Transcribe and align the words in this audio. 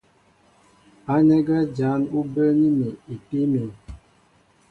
Ánɛ́ 1.13 1.39
gwɛ́ 1.45 1.61
jǎn 1.77 2.01
ú 2.17 2.21
bəə́ní 2.33 2.67
mi 2.77 2.87
ipíí 3.13 3.45
mǐm. 3.53 3.69